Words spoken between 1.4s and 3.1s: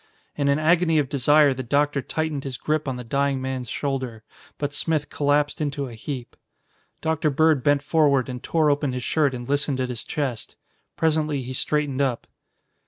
the Doctor tightened his grip on the